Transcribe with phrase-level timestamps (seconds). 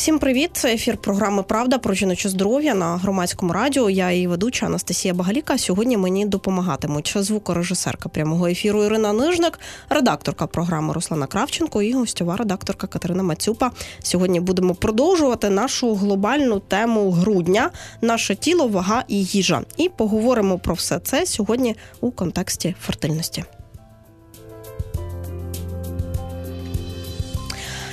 [0.00, 0.50] Всім привіт!
[0.52, 3.90] Це ефір програми Правда про жіноче здоров'я на громадському радіо.
[3.90, 5.58] Я її ведуча Анастасія Багаліка.
[5.58, 12.86] Сьогодні мені допомагатимуть звукорежисерка прямого ефіру Ірина Нижник, редакторка програми Руслана Кравченко і гостьова редакторка
[12.86, 13.70] Катерина Мацюпа.
[14.02, 19.62] Сьогодні будемо продовжувати нашу глобальну тему грудня, наше тіло, вага і їжа.
[19.76, 23.44] І поговоримо про все це сьогодні у контексті фертильності.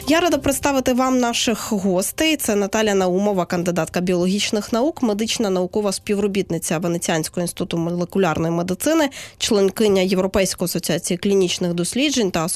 [0.10, 2.38] Я рада представити вам наших гостей.
[2.38, 10.66] Це Наталя Наумова, кандидатка біологічних наук, медична наукова співробітниця Венеціанського інституту молекулярної медицини, членкиня Європейської
[10.66, 12.48] асоціації клінічних досліджень та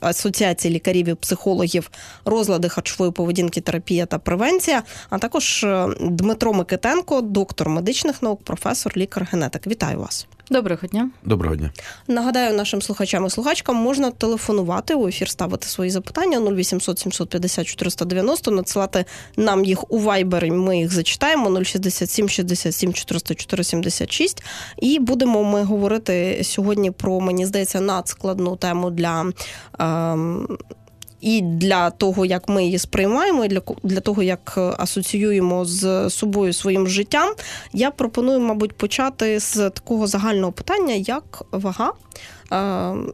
[0.00, 1.90] асоціації лікарів і психологів
[2.24, 4.82] розлади харчової поведінки, терапія та превенція.
[5.10, 9.66] А також е, Дмитро Микитенко, доктор медичних наук, професор, лікар-генетик.
[9.66, 10.26] Вітаю вас.
[10.50, 11.10] Доброго дня.
[11.24, 11.70] Доброго дня.
[12.08, 18.50] Нагадаю, нашим слухачам і слухачкам можна телефонувати у ефір, ставити свої запитання 0800 750 490,
[18.50, 19.04] надсилати
[19.36, 24.42] нам їх у Viber, Ми їх зачитаємо 067 67 404 76.
[24.76, 29.32] І будемо ми говорити сьогодні про мені здається надскладну тему для.
[29.80, 30.56] Е-
[31.26, 36.10] і для того, як ми її сприймаємо, і для для того, як е, асоціюємо з
[36.10, 37.34] собою своїм життям,
[37.72, 41.92] я пропоную, мабуть, почати з такого загального питання, як вага
[42.52, 43.12] е,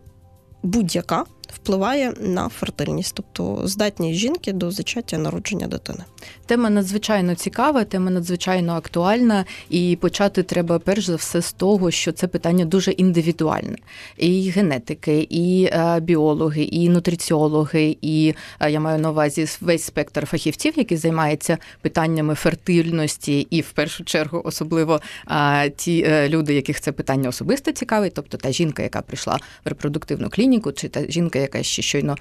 [0.62, 1.24] будь-яка
[1.54, 6.04] впливає на фертильність, тобто здатність жінки до зачаття народження дитини.
[6.46, 12.12] Тема надзвичайно цікава, тема надзвичайно актуальна, і почати треба перш за все з того, що
[12.12, 13.76] це питання дуже індивідуальне.
[14.16, 20.26] І генетики, і е, біологи, і нутриціологи, і е, я маю на увазі весь спектр
[20.26, 26.92] фахівців, які займаються питаннями фертильності, і в першу чергу особливо е, ті люди, яких це
[26.92, 31.62] питання особисто цікавить, тобто та жінка, яка прийшла в репродуктивну клініку, чи та жінка, яка
[31.62, 32.16] ще щойно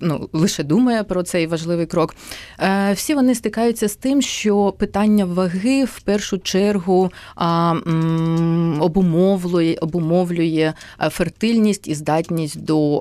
[0.00, 2.14] ну лише думає про цей важливий крок.
[2.94, 7.12] Всі вони стикаються з тим, що питання ваги в першу чергу
[8.80, 10.72] обумовлює обумовлює
[11.10, 13.00] фертильність і здатність до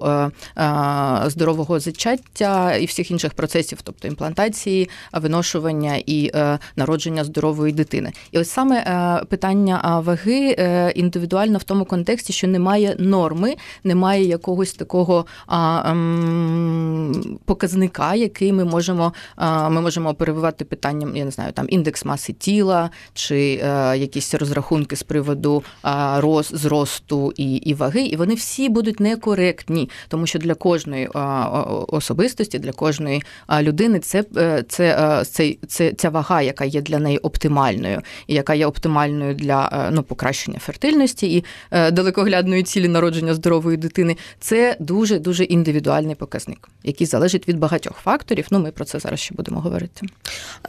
[1.26, 6.32] здорового зачаття і всіх інших процесів, тобто імплантації, виношування і
[6.76, 8.12] народження здорової дитини.
[8.32, 8.82] І ось саме
[9.30, 15.26] питання ваги е, індивідуально в тому контексті, що немає норми, немає якогось такого
[17.46, 19.14] показника, який ми можемо
[19.70, 24.96] ми можемо перебувати питанням, я не знаю, там індекс маси тіла чи е, якісь розрахунки
[24.96, 25.64] з приводу
[26.18, 31.08] роз, зросту і і ваги, і вони всі будуть некоректні, тому що для кожної
[31.88, 33.24] особистості, для кожної
[33.62, 38.34] людини це е, це, е, це, це ця вага, яка є для неї оптимальною, і
[38.34, 44.18] яка є оптимальною для ну, покращення фертильності і далекоглядної цілі народження здорової дитини.
[44.40, 48.48] Це дуже дуже індивідуальний показник, який залежить від багатьох факторів.
[48.52, 50.08] Ну, ми про це зараз ще будемо говорити.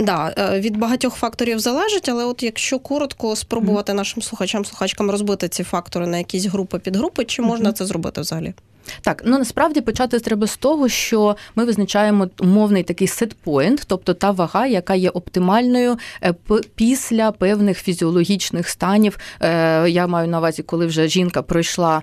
[0.00, 3.96] Да, е, від багатьох факторів залежить, але от якщо коротко спробувати mm-hmm.
[3.96, 7.72] нашим слухачам, слухачкам розбити ці фактори на якісь групи підгрупи, чи можна mm-hmm.
[7.72, 8.54] це зробити взагалі?
[9.00, 14.30] Так, ну насправді почати треба з того, що ми визначаємо умовний такий сетпоінт, тобто та
[14.30, 16.34] вага, яка є оптимальною е,
[16.74, 19.18] після певних фізіологічних станів.
[19.40, 22.02] Е, я маю на увазі, коли вже жінка пройшла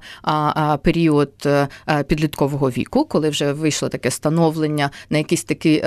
[0.81, 1.67] період е,
[2.07, 5.83] підліткового віку, коли вже вийшло таке становлення на якісь такі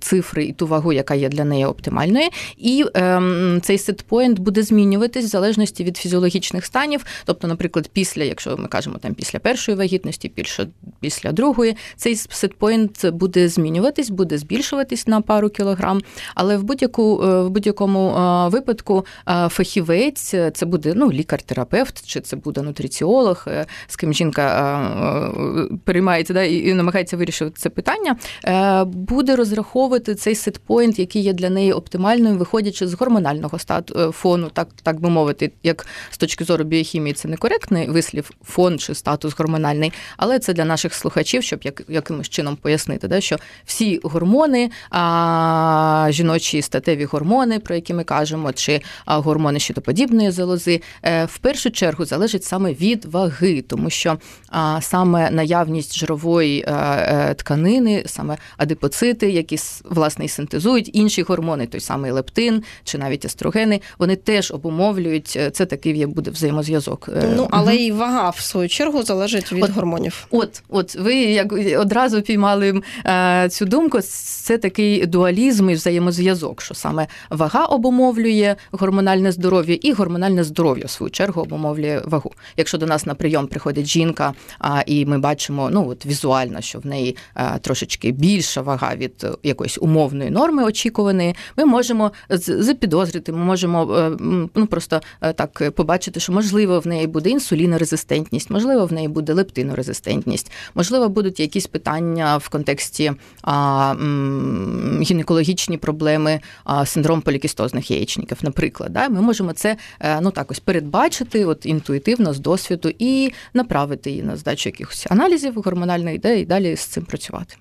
[0.00, 2.28] цифри і ту вагу, яка є для неї оптимальною.
[2.56, 7.04] І ем, цей set point буде змінюватись в залежності від фізіологічних станів.
[7.24, 10.68] Тобто, наприклад, після, якщо ми кажемо там після першої ваги вагітності більше
[11.00, 11.76] після другої.
[11.96, 16.00] Цей set point буде змінюватись, буде збільшуватись на пару кілограм.
[16.34, 22.20] Але в будь-яку е, в будь-якому е, випадку е, фахівець це буде ну, лікар-терапевт, чи
[22.20, 23.46] це буде нутриціолог,
[23.86, 24.40] з ким жінка
[25.84, 28.16] переймається да, і намагається вирішити це питання,
[28.84, 34.50] буде розраховувати цей set point, який є для неї оптимальним, виходячи з гормонального стату фону,
[34.52, 39.38] так так би мовити, як з точки зору біохімії, це некоректний вислів фон чи статус
[39.38, 44.70] гормональний але це для наших слухачів, щоб як, якимось чином пояснити, да, що всі гормони,
[44.90, 51.38] а, жіночі статеві гормони, про які ми кажемо, чи а, гормони щитоподібної залози, е, в
[51.38, 58.02] першу чергу залежить саме від ваги, тому що а, саме наявність жирової а, е, тканини,
[58.06, 64.16] саме адипоцити, які власне і синтезують інші гормони, той самий лептин чи навіть естрогени, вони
[64.16, 67.08] теж обумовлюють е, це такий буде взаємозв'язок.
[67.36, 67.82] Ну але угу.
[67.82, 70.26] і вага в свою чергу залежить від від гормонів.
[70.30, 74.00] От, от ви як одразу піймали е, цю думку.
[74.00, 80.90] Це такий дуалізм і взаємозв'язок, що саме вага обумовлює гормональне здоров'я, і гормональне здоров'я в
[80.90, 82.32] свою чергу обумовлює вагу.
[82.56, 86.78] Якщо до нас на прийом приходить жінка, а і ми бачимо, ну от візуально, що
[86.78, 92.12] в неї а, трошечки більша вага від якоїсь умовної норми очікуваної, ми можемо
[92.46, 94.10] запідозрити, ми можемо е,
[94.54, 99.32] ну просто е, так побачити, що можливо в неї буде інсулінорезистентність, можливо, в неї буде
[99.32, 103.12] лептинорезистентність, можливо, будуть якісь питання в контексті
[103.42, 103.94] а,
[105.02, 108.92] гінекологічні проблеми, а, синдром полікістозних яєчників, наприклад.
[108.92, 109.08] Да?
[109.08, 114.22] Ми можемо це е, ну так ось передбачити от інтуїтивно з досвіду і направити її
[114.22, 117.56] на здачу якихось аналізів гормональної ідеї і далі з цим працювати.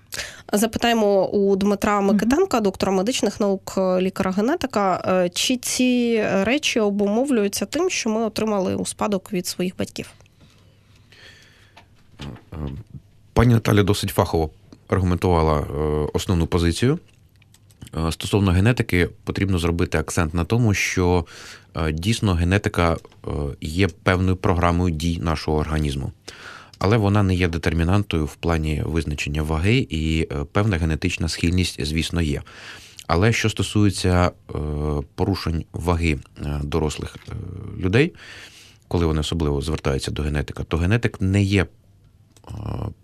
[0.54, 8.10] Запитаємо у Дмитра Микитенка, доктора медичних наук, лікара-генетика, е, чи ці речі обумовлюються тим, що
[8.10, 10.12] ми отримали у спадок від своїх батьків?
[13.34, 14.50] Пані Наталя досить фахово
[14.88, 15.64] аргументувала е,
[16.14, 17.00] основну позицію.
[18.08, 21.26] Е, стосовно генетики, потрібно зробити акцент на тому, що
[21.92, 22.98] дійсно генетика
[23.62, 26.12] є певною програмою дій нашого організму
[26.80, 32.22] але вона не є детермінантою в плані визначення ваги, і е, певна генетична схильність, звісно,
[32.22, 32.42] є.
[33.08, 34.54] Але що стосується е,
[35.16, 37.18] порушень ваги е, дорослих
[37.78, 38.14] людей,
[38.88, 41.66] коли вони особливо звертаються до генетика, то генетик не є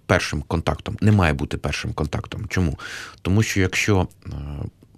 [0.06, 2.46] першим контактом, не має бути першим контактом.
[2.50, 2.80] Чому?
[3.22, 4.08] Тому що якщо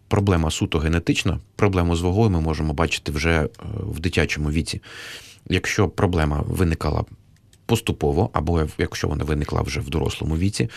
[0.07, 3.49] проблема суто генетична, проблему з вагою ми можемо бачити вже
[3.79, 4.81] в дитячому віці.
[5.49, 7.05] Якщо проблема виникала
[7.65, 10.69] поступово, або якщо вона виникла вже в дорослому віці,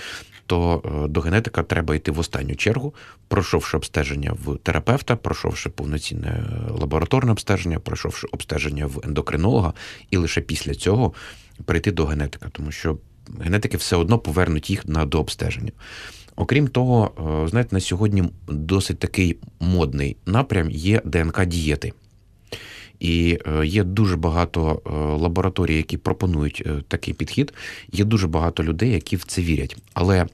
[0.47, 2.95] то е, до генетика треба йти в останню чергу,
[3.29, 9.73] пройшовши обстеження в терапевта, пройшовши повноцінне лабораторне обстеження, пройшовши обстеження в ендокринолога,
[10.11, 11.13] і лише після цього
[11.65, 12.99] прийти до генетика, тому що
[13.41, 15.73] генетики все одно повернуть їх на дообстеження.
[16.41, 17.11] Окрім того,
[17.45, 21.93] е, знаєте, на сьогодні досить такий модний напрям є ДНК-дієти.
[23.01, 24.91] І е, є дуже багато е,
[25.23, 27.53] лабораторій, які пропонують такий підхід.
[27.93, 29.77] Є дуже багато людей, які в це вірять.
[29.95, 30.27] Але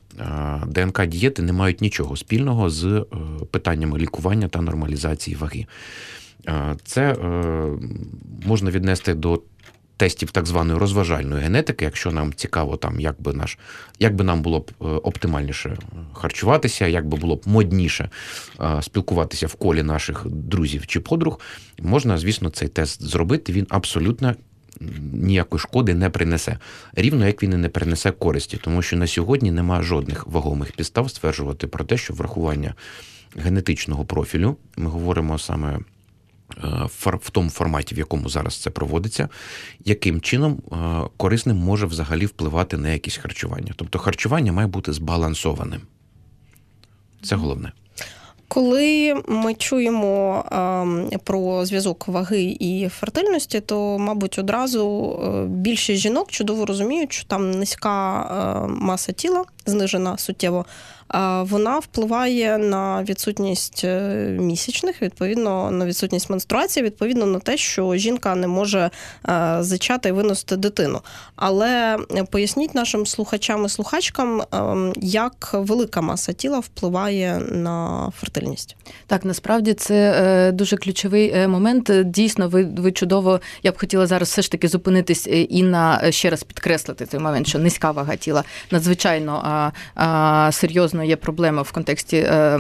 [0.67, 3.05] ДНК дієти не мають нічого спільного з
[3.51, 5.67] питаннями лікування та нормалізації ваги.
[6.85, 7.17] Це
[8.47, 9.43] можна віднести до
[9.97, 13.59] тестів так званої розважальної генетики, якщо нам цікаво, там як би наш,
[13.99, 15.77] як би нам було б е, оптимальніше
[16.13, 18.11] харчуватися, як би було б модніше
[18.61, 21.41] е, спілкуватися в колі наших друзів чи подруг,
[21.79, 23.53] можна, звісно, цей тест зробити.
[23.53, 24.35] Він абсолютно.
[25.13, 26.59] Ніякої шкоди не принесе,
[26.95, 31.11] рівно як він і не принесе користі, тому що на сьогодні немає жодних вагомих підстав
[31.11, 32.75] стверджувати про те, що врахування
[33.37, 35.79] генетичного профілю, ми говоримо саме
[37.03, 39.29] в тому форматі, в якому зараз це проводиться,
[39.85, 40.77] яким чином е,
[41.17, 43.73] корисним може взагалі впливати на якісь харчування.
[43.77, 45.81] Тобто харчування має бути збалансованим.
[47.23, 47.73] Це головне.
[48.49, 50.45] Коли ми чуємо
[51.13, 57.51] е, про зв'язок ваги і фертильності, то, мабуть, одразу більшість жінок чудово розуміють, що там
[57.51, 60.67] низька маса тіла знижена суттєво
[61.43, 63.99] вона впливає на відсутність е,
[64.41, 68.91] місячних, відповідно на відсутність менструації, відповідно на те, що жінка не може
[69.29, 71.01] е, зачати і виносити дитину.
[71.37, 71.99] Але
[72.31, 78.77] поясніть нашим слухачам і слухачкам, ем, як велика маса тіла впливає на фертильність.
[79.07, 81.91] Так, насправді це е, дуже ключовий момент.
[82.05, 83.41] Дійсно, ви ви чудово.
[83.63, 87.47] Я б хотіла зараз все ж таки зупинитись і на ще раз підкреслити той момент,
[87.47, 89.73] що низька вага тіла надзвичайно
[90.53, 92.59] серйозно дійсно є проблема в контексті е,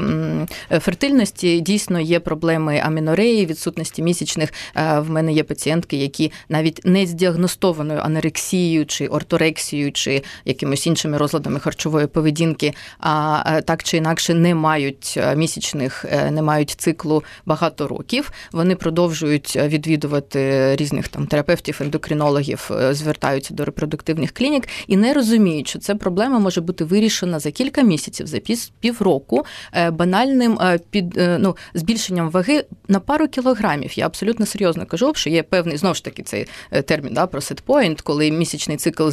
[0.81, 1.61] фертильності.
[1.61, 4.52] Дійсно є проблеми амінореї, відсутності місячних.
[4.75, 10.87] Е, в мене є пацієнтки, які навіть не з діагностованою анорексією чи орторексією, чи якимось
[10.87, 17.25] іншими розладами харчової поведінки, а е, так чи інакше не мають місячних, не мають циклу
[17.47, 18.33] багато років.
[18.52, 25.78] Вони продовжують відвідувати різних там терапевтів, ендокринологів, звертаються до репродуктивних клінік і не розуміють, що
[25.78, 28.38] ця проблема може бути вирішена за кілька місяців за
[28.80, 33.99] півроку е, банальним е, під е, ну, збільшенням ваги на пару кілограмів.
[33.99, 36.47] Я абсолютно серйозно кажу, що є певний знову ж таки цей
[36.85, 39.09] термін да, про set point, коли місячний цикл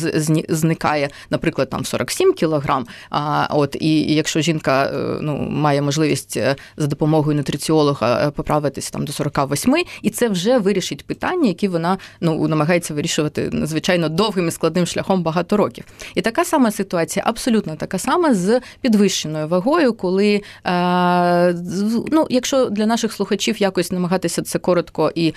[0.50, 2.88] зникає, наприклад, там 47 кілограм.
[3.10, 4.92] А от і якщо жінка
[5.22, 6.40] ну, має можливість
[6.78, 12.48] за допомогою нутриціолога поправитись там до 48, і це вже вирішить питання, які вона ну
[12.48, 15.86] намагається вирішувати надзвичайно довгим і складним шляхом багато років.
[16.16, 20.42] І така сама ситуація, абсолютно така сама з підвищенням підвищеною вагою, коли
[22.12, 25.34] ну, якщо для наших слухачів якось намагатися це коротко і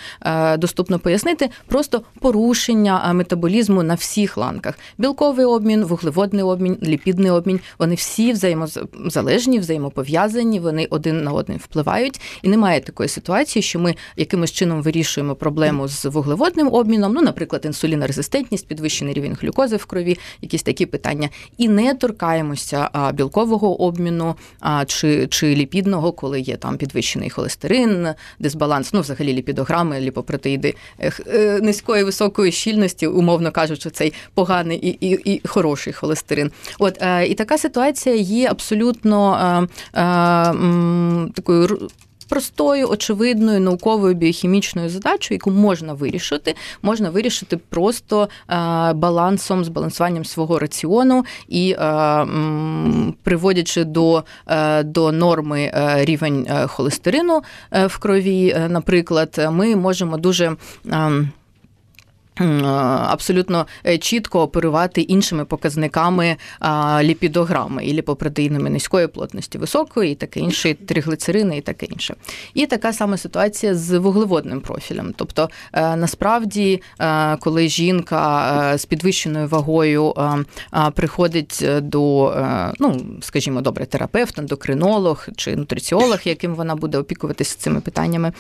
[0.58, 7.94] доступно пояснити, просто порушення метаболізму на всіх ланках: білковий обмін, вуглеводний обмін, ліпідний обмін, вони
[7.94, 14.52] всі взаємозалежні, взаємопов'язані, вони один на один впливають, і немає такої ситуації, що ми якимось
[14.52, 20.62] чином вирішуємо проблему з вуглеводним обміном, ну, наприклад, інсулінорезистентність, підвищений рівень глюкози в крові, якісь
[20.62, 24.35] такі питання, і не торкаємося білкового обміну
[24.87, 28.09] чи чи ліпідного, коли є там підвищений холестерин,
[28.39, 35.35] дисбаланс, ну взагалі ліпідограми, ліпопротеїди е, низької високої щільності, умовно кажучи, цей поганий і і,
[35.35, 36.51] і хороший холестерин.
[36.79, 39.37] От е, і така ситуація є абсолютно
[39.95, 40.01] е,
[41.35, 41.89] такою
[42.28, 48.56] простою, очевидною науковою біохімічною задачою, яку можна вирішити, можна вирішити просто е,
[48.92, 52.26] балансом, збалансуванням свого раціону і е,
[53.23, 57.42] приводячи до, е, до норми рівень холестерину
[57.73, 60.56] в крові, наприклад, ми можемо дуже.
[62.37, 66.37] Абсолютно е, чітко оперувати іншими показниками
[67.02, 72.14] ліпідограми і ліпопротеїнами низької плотності, високої, і таке інше, триглицерини і таке інше.
[72.55, 75.14] І така сама ситуація з вуглеводним профілем.
[75.16, 80.14] Тобто, е, насправді, е, коли жінка з підвищеною вагою
[80.95, 82.35] приходить до,
[82.78, 88.33] ну скажімо, добре, терапевт, ендокринолог чи нутриціолог, яким вона буде опікуватися цими питаннями,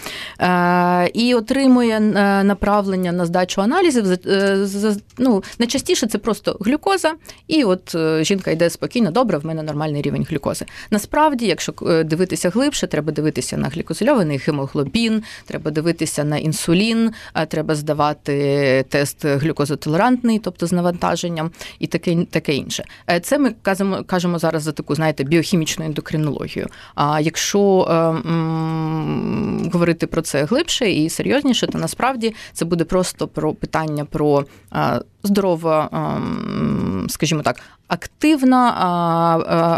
[1.14, 2.00] і отримує
[2.44, 7.14] направлення на здачу аналізу, аналізів е, ну, найчастіше це просто глюкоза,
[7.48, 10.64] і от е, жінка йде спокійно, добре, в мене нормальний рівень глюкози.
[10.90, 17.10] Насправді, якщо е, дивитися глибше, треба дивитися на глікозильований гемоглобін, треба дивитися на інсулін,
[17.48, 22.84] треба здавати тест глюкозотолерантний, тобто з навантаженням, і таке таке інше.
[23.22, 26.66] Це ми кажемо, кажемо зараз за таку, знаєте, біохімічну ендокринологію.
[26.94, 33.54] А якщо ем, говорити про це глибше і серйозніше, то насправді це буде просто про
[33.54, 34.44] питання питання про
[35.22, 35.88] здорове,
[37.08, 37.56] скажімо так,
[37.88, 38.70] активна,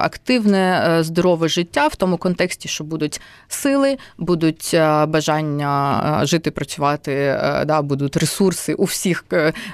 [0.04, 6.50] активне е, здорове життя в тому контексті, що будуть сили, будуть е, бажання е, жити,
[6.50, 9.24] працювати, да, будуть ресурси у всіх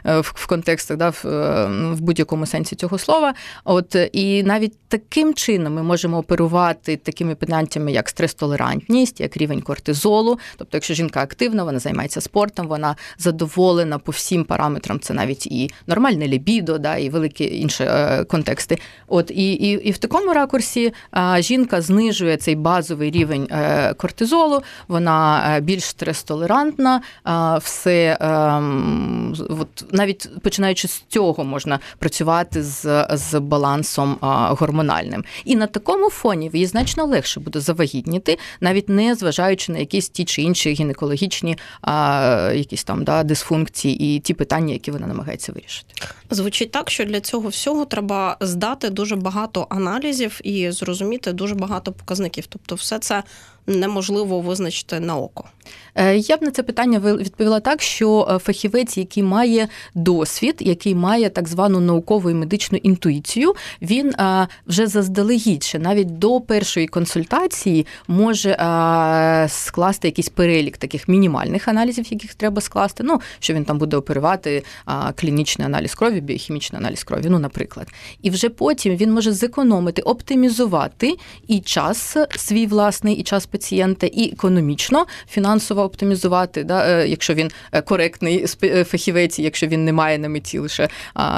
[0.04, 1.12] в контекстах, да,
[1.94, 3.34] в будь-якому сенсі цього слова.
[3.64, 10.38] От і навіть таким чином ми можемо оперувати такими поняттями, як стрес-толерантність, як рівень кортизолу.
[10.56, 15.00] Тобто, якщо жінка активна, вона займається спортом, вона задоволена по всім параметрам.
[15.00, 17.84] Це навіть і нормальне лібідо, да, і великі інші
[18.24, 18.78] контексти.
[19.08, 20.92] От і і, і в такому ракурсі
[21.38, 27.00] жінка знижує цей базовий рівень е, кортизолу, вона е, більш стрес-толерантна,
[27.58, 34.16] все ем, от навіть починаючи з цього можна працювати з, з балансом
[34.50, 35.24] гормональним.
[35.44, 40.24] І на такому фоні їй значно легше буде завагітніти, навіть не зважаючи на якісь ті
[40.24, 41.58] чи інші гінекологічні
[42.54, 45.94] якісь там да, дисфункції і ті питання, які вона намагається вирішити.
[46.30, 51.92] Звучить так, що для цього всього треба здати дуже багато аналізів і зрозуміти дуже багато
[51.92, 52.47] показників.
[52.49, 53.23] Тобто, все це
[53.66, 55.44] неможливо визначити на око.
[55.94, 60.94] Е, я б на це питання відповіла так, що е, фахівець, який має досвід, який
[60.94, 66.87] має так звану наукову і медичну інтуїцію, він е, вже заздалегідь, ще навіть до першої
[66.87, 68.50] консультації може
[69.49, 73.02] скласти якийсь перелік таких мінімальних аналізів, яких треба скласти.
[73.06, 74.62] Ну, що він там буде оперувати
[75.14, 77.88] клінічний аналіз крові, біохімічний аналіз крові, ну, наприклад.
[78.23, 81.16] І вже потім він може зекономити, оптимізувати
[81.47, 87.50] і час свій власний, і час пацієнта, і економічно, фінансово оптимізувати, да, е, якщо він
[87.73, 90.88] е, коректний е, фахівець, якщо він не має на меті лише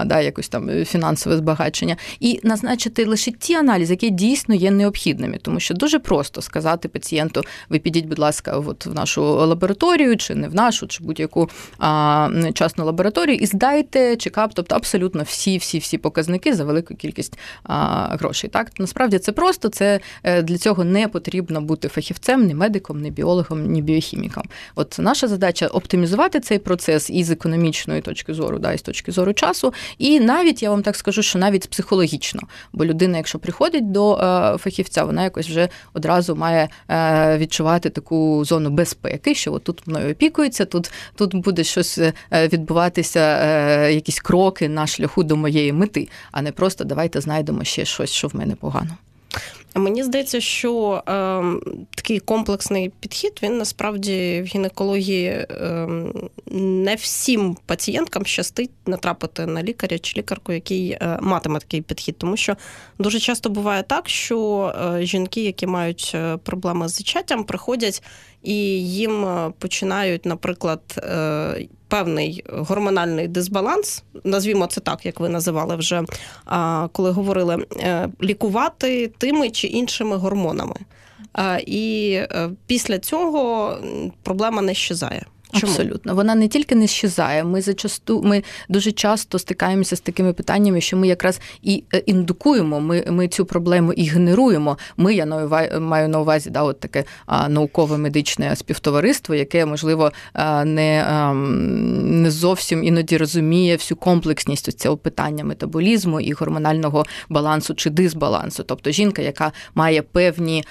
[0.05, 5.61] да, якось там фінансове збагачення, і назначити лише ті аналізи, які дійсно є необхідними, тому
[5.61, 10.49] що дуже просто сказати пацієнту: ви підіть, будь ласка, от в нашу лабораторію, чи не
[10.49, 15.99] в нашу, чи будь-яку а, частну лабораторію, і здайте чекап, тобто абсолютно всі, всі, всі
[15.99, 18.51] показники за велику кількість а, грошей.
[18.51, 20.01] Так насправді це просто це
[20.43, 22.06] для цього не потрібно бути фахівцем,
[22.37, 24.45] ні медиком, ні біологом, ні біохіміком.
[24.75, 29.33] От наша задача оптимізувати цей процес із економічної точки зору, да, і з точки зору
[29.33, 32.41] часу, і навіть я вам так скажу, що навіть психологічно,
[32.73, 38.45] бо людина, якщо приходить до е, фахівця, вона якось вже одразу має е, відчувати таку
[38.45, 43.41] зону безпеки, що от тут мною опікується, тут тут буде щось е, відбуватися,
[43.89, 48.29] якісь кроки на шляху до моєї мети, а не просто давайте знайдемо ще щось, що
[48.29, 48.97] в мене погано.
[49.77, 51.43] Мені здається, що е,
[51.95, 55.89] такий комплексний підхід він насправді в гінекології е,
[56.51, 62.37] не всім пацієнткам щастить натрапити на лікаря чи лікарку, який е, матиме такий підхід, тому
[62.37, 62.57] що
[62.99, 68.03] дуже часто буває так, що е, жінки, які мають е, проблеми з зачаттям, приходять
[68.43, 70.81] і їм е, починають, наприклад,
[71.89, 76.03] певний гормональний дисбаланс, назвімо це так, як ви називали вже,
[76.93, 80.77] коли говорили, е, лікувати тими чи іншими гормонами.
[81.67, 82.21] І
[82.67, 83.75] після цього
[84.23, 85.25] проблема не щезає.
[85.53, 85.73] Чому?
[85.73, 87.45] Абсолютно, вона не тільки не щезає.
[87.45, 92.81] Ми зачасту ми дуже часто стикаємося з такими питаннями, що ми якраз і е, індукуємо.
[92.81, 94.79] Ми ми цю проблему і генеруємо.
[94.97, 95.27] Ми я
[95.81, 97.05] маю на увазі да, от таке
[97.49, 100.13] наукове медичне співтовариство, яке можливо
[100.65, 101.05] не
[102.03, 108.63] не зовсім іноді розуміє всю комплексність цього питання метаболізму і гормонального балансу чи дисбалансу.
[108.63, 110.65] Тобто жінка, яка має певні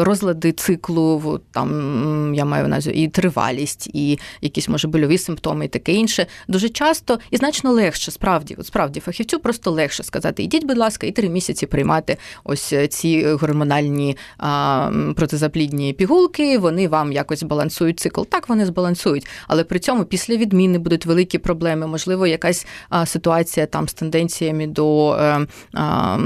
[0.00, 5.92] розлади циклу, там я маю на і тривалість і якісь може больові симптоми, і таке
[5.92, 6.26] інше.
[6.48, 11.06] Дуже часто і значно легше, справді, от справді фахівцю просто легше сказати: ідіть, будь ласка,
[11.06, 16.58] і три місяці приймати ось е, ці гормональні а, протизаплідні пігулки.
[16.58, 18.22] Вони вам якось збалансують цикл.
[18.22, 21.86] Так вони збалансують, але при цьому після відміни будуть великі проблеми.
[21.86, 26.18] Можливо, якась а, ситуація там з тенденціями до е, а,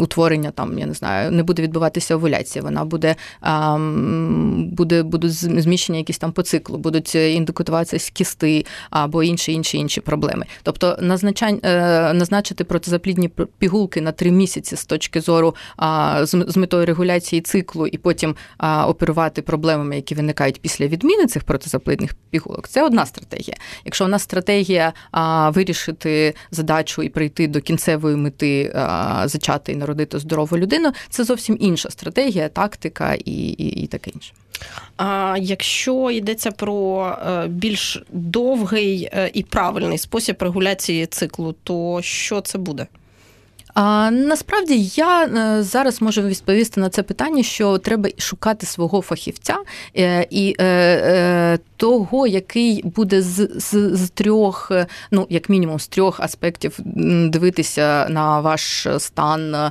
[0.00, 2.62] утворення там, я не знаю, не буде відбуватися овуляція.
[2.62, 3.16] Вона буде
[4.72, 10.00] буде будуть зміщення якісь там по циклу будуть е, індукуватися кісти або інші інші інші
[10.00, 10.46] проблеми.
[10.62, 15.54] Тобто е, назначити протизаплідні пігулки на три місяці з точки зору
[16.22, 18.36] з метою регуляції циклу і потім
[18.86, 22.68] оперувати проблемами, які виникають після відміни цих протизаплідних пігулок.
[22.68, 23.56] Це одна стратегія.
[23.84, 24.92] Якщо у нас стратегія
[25.54, 28.74] вирішити задачу і прийти до кінцевої мети
[29.24, 34.32] зачати і народити здорову людину, це зовсім інша стратегія, тактика і, і, і таке інше.
[34.96, 42.40] А якщо йдеться про е, більш довгий е, і правильний спосіб регуляції циклу, то що
[42.40, 42.86] це буде?
[43.74, 49.56] А, Насправді я е, зараз можу відповісти на це питання, що треба шукати свого фахівця
[50.30, 50.56] і
[51.76, 54.72] того, який буде з, з, з трьох,
[55.10, 56.78] ну як мінімум з трьох аспектів
[57.28, 59.70] дивитися на ваш стан,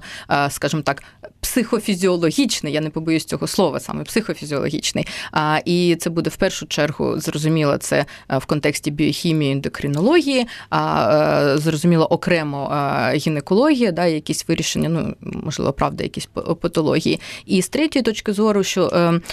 [0.49, 1.03] скажімо так,
[1.51, 5.07] психофізіологічний, я не побоюсь цього слова, саме психофізіологічний.
[5.31, 11.53] А, І це буде в першу чергу зрозуміло, це е, в контексті біохімії, ендокринології, а
[11.53, 16.29] е, зрозуміло окремо е, гінекологія, да, якісь вирішення, ну можливо, правда, якісь
[16.61, 17.19] патології.
[17.45, 18.89] І з третьої точки зору, що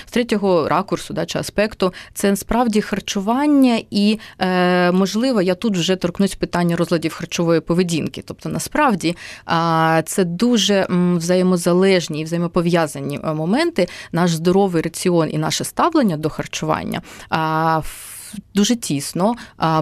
[0.06, 4.18] з третього ракурсу да, чи аспекту, це справді харчування, і
[4.92, 8.22] можливо, я тут вже торкнусь питання розладів харчової поведінки.
[8.26, 9.16] Тобто, насправді
[10.04, 16.28] це дуже взаємозалежно взаємозалежні і взаємопов'язані е, моменти, наш здоровий раціон і наше ставлення до
[16.28, 17.02] харчування
[18.54, 19.34] дуже тісно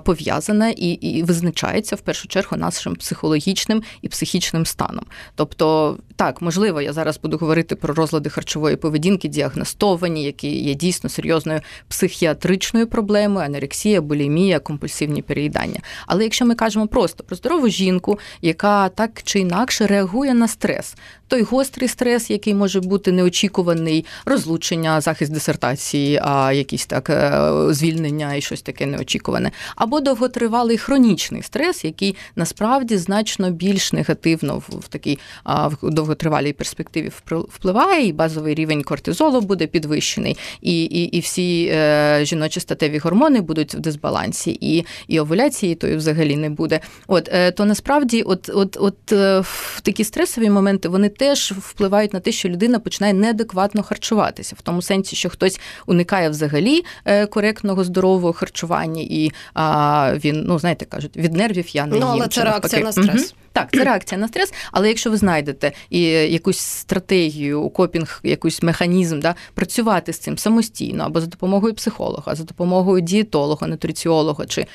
[0.05, 5.05] пов'язане і і визначається в першу чергу нашим психологічним і психічним станом.
[5.35, 11.11] Тобто, так, можливо, я зараз буду говорити про розлади харчової поведінки, діагностовані, які є дійсно
[11.11, 15.81] серйозною психіатричною проблемою, анорексія, булімія, компульсивні переїдання.
[16.07, 20.95] Але якщо ми кажемо просто про здорову жінку, яка так чи інакше реагує на стрес,
[21.29, 28.35] той гострий стрес, який може бути неочікуваний, розлучення, захист дисертації, а якісь так е, звільнення
[28.37, 35.19] і щось таке неочікуване, або довготривалий хронічний стрес, який насправді значно більш негативно в такій
[35.45, 42.21] в довготривалій перспективі впливає, і базовий рівень кортизолу буде підвищений, і і, і всі е,
[42.25, 46.81] жіночі статеві гормони будуть в дисбалансі, і і овуляції то взагалі не буде.
[47.07, 49.43] От е, то насправді, от, от, от е,
[49.83, 54.83] такі стресові моменти вони теж впливають на те, що людина починає неадекватно харчуватися, в тому
[54.83, 60.85] сенсі, що хтось уникає взагалі е, коректного здорового здорового харчування, і а, він, ну знаєте,
[60.85, 62.09] кажуть, від нервів я не ну, їм.
[62.09, 63.23] але це реакція на стрес.
[63.23, 63.41] Угу.
[63.53, 69.21] Так, це реакція на стрес, але якщо ви знайдете і якусь стратегію, копінг, якийсь механізм,
[69.21, 74.67] да, працювати з цим самостійно або за допомогою психолога, за допомогою дієтолога, нутриціолога чи е,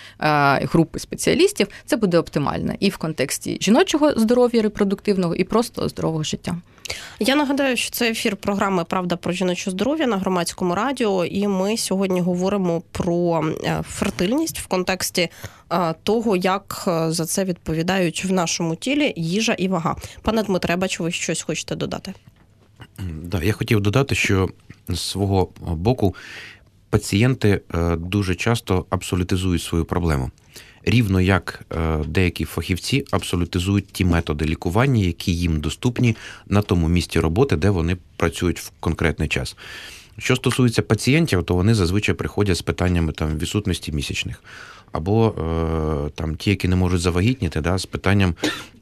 [0.66, 6.56] групи спеціалістів, це буде оптимально і в контексті жіночого здоров'я репродуктивного, і просто здорового життя.
[7.20, 11.78] Я нагадаю, що це ефір програми Правда про жіноче здоров'я на громадському радіо, і ми
[11.78, 15.30] сьогодні говоримо про е, фертильність в контексті
[15.72, 19.96] е, того, як е, за це відповідають в нашому тілі їжа і вага.
[20.22, 22.14] Пане Дмитре, я бачу, ви щось хочете додати?
[23.24, 24.50] Да, я хотів додати, що
[24.90, 26.16] з свого боку
[26.90, 27.62] пацієнти
[27.98, 30.32] дуже часто абсолютизують свою проблему.
[30.84, 36.16] Рівно як е, деякі фахівці абсолютизують ті методи лікування, які їм доступні
[36.48, 39.56] на тому місці роботи, де вони працюють в конкретний час.
[40.18, 44.44] Що стосується пацієнтів, то вони зазвичай приходять з питаннями там відсутності місячних,
[44.92, 48.36] або е, там ті, які не можуть завагітніти, да, з питанням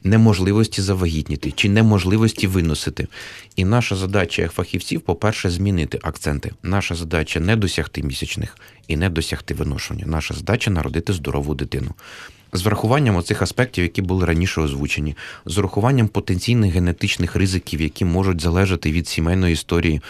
[0.03, 3.07] неможливості завагітніти чи неможливості виносити.
[3.55, 6.51] І наша задача як фахівців, по-перше, змінити акценти.
[6.63, 10.03] Наша задача не досягти місячних і не досягти виношення.
[10.07, 11.91] Наша задача народити здорову дитину.
[12.53, 18.41] З врахуванням оцих аспектів, які були раніше озвучені, з урахуванням потенційних генетичних ризиків, які можуть
[18.41, 20.01] залежати від сімейної історії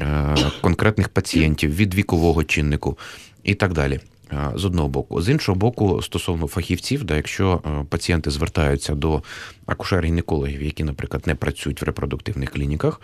[0.00, 2.98] е, конкретних пацієнтів, від вікового чиннику
[3.44, 4.00] і так далі.
[4.32, 9.22] Е, з одного боку, з іншого боку, стосовно фахівців, да, якщо е, пацієнти звертаються до
[9.66, 13.00] акушер-гінекологів, які, наприклад, не працюють в репродуктивних клініках,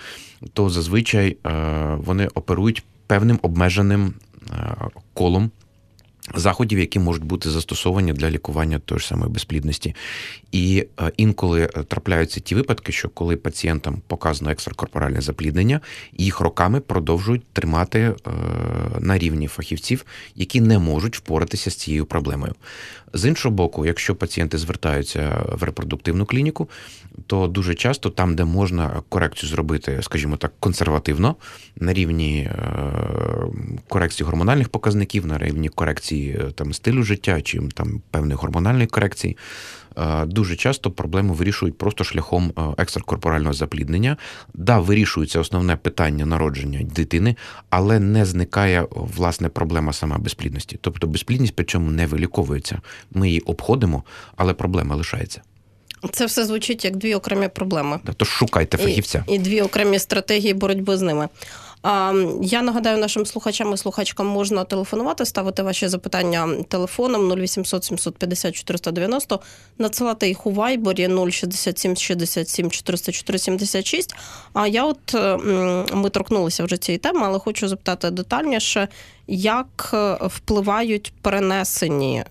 [0.53, 1.37] то зазвичай
[1.97, 4.15] вони оперують певним обмеженим
[5.15, 5.51] колом
[6.35, 9.95] Заходів, які можуть бути застосовані для лікування тої ж самої безплідності.
[10.53, 15.81] І е, інколи е, трапляються ті випадки, що коли пацієнтам показано екстракорпоральне запліднення,
[16.19, 18.15] їх роками продовжують тримати е,
[19.01, 22.55] на рівні фахівців, які не можуть впоратися з цією проблемою.
[23.13, 26.69] З іншого боку, якщо пацієнти звертаються в репродуктивну клініку,
[27.27, 31.37] то дуже часто там, де можна корекцію зробити, скажімо так, консервативно,
[31.77, 32.51] на рівні
[33.89, 36.22] корекції гормональних показників, на рівні корекції
[36.55, 39.37] там стилю життя чи там певної гормональної корекції.
[39.99, 44.17] Е, дуже часто проблему вирішують просто шляхом е, екстракорпорального запліднення.
[44.55, 47.37] Да, вирішується основне питання народження дитини,
[47.71, 50.79] але не зникає власне проблема сама безплідності.
[50.81, 52.81] Тобто безплідність причому не виліковується.
[53.11, 54.03] Ми її обходимо,
[54.37, 55.41] але проблема лишається.
[56.11, 58.01] Це все звучить як дві окремі проблеми.
[58.17, 61.29] Тож шукайте фахівця і, і дві окремі стратегії боротьби з ними.
[61.85, 69.41] Я нагадаю нашим слухачам і слухачкам можна телефонувати, ставити ваші запитання телефоном 0800 750 490,
[69.79, 74.15] надсилати їх у вайборі 067 67 404 76.
[74.53, 75.15] А я от
[75.95, 78.89] ми торкнулися вже цієї теми, але хочу запитати детальніше,
[79.27, 82.27] як е, впливають перенесені е,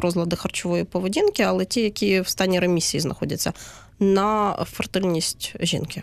[0.00, 3.52] розлади харчової поведінки, але ті, які в стані ремісії знаходяться
[3.98, 6.02] на фертильність жінки.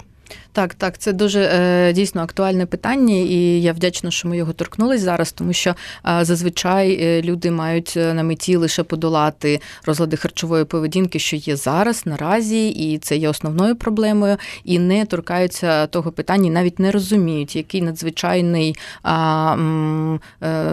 [0.57, 5.01] Так, так, це дуже е, дійсно актуальне питання, і я вдячна, що ми його торкнулись
[5.01, 5.75] зараз, тому що
[6.07, 12.05] е, зазвичай е, люди мають на меті лише подолати розлади харчової поведінки, що є зараз,
[12.05, 17.81] наразі, і це є основною проблемою, і не торкаються того питання, навіть не розуміють, який
[17.81, 20.19] надзвичайний а, м,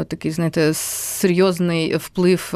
[0.08, 2.54] такий, знаєте, серйозний вплив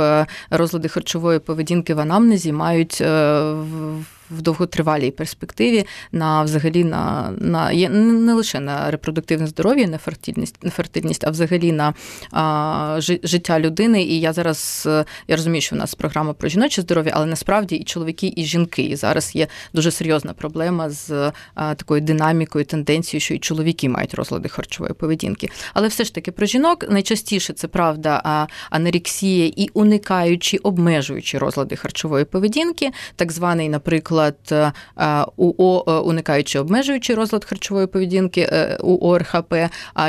[0.51, 8.35] розлади харчової поведінки в анамнезі мають в в довготривалій перспективі на взагалі на на не
[8.35, 11.95] лише на репродуктивне здоров'я, на фертильність, на фертильність, а взагалі на
[12.33, 14.03] а, життя людини.
[14.03, 14.89] І я зараз
[15.29, 18.83] я розумію, що в нас програма про жіноче здоров'я, але насправді і чоловіки, і жінки.
[18.83, 24.15] І зараз є дуже серйозна проблема з а, такою динамікою, тенденцією, що і чоловіки мають
[24.15, 25.49] розлади харчової поведінки.
[25.75, 32.25] Але все ж таки про жінок найчастіше це правда анерексія і уникаючи, обмежуючи розлади харчової
[32.25, 39.09] поведінки, так званий, наприклад наприклад, е, УО е, уникаючи обмежуючий розлад харчової поведінки е, у
[39.09, 39.55] ОРХП,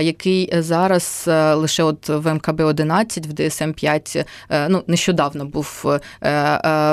[0.01, 4.27] який зараз лише от в МКБ 11 в ДСМ 5
[4.69, 5.99] ну нещодавно був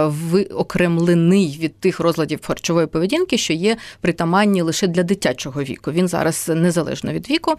[0.06, 5.92] виокремлений від тих розладів харчової поведінки, що є притаманні лише для дитячого віку.
[5.92, 7.54] Він зараз незалежно від віку.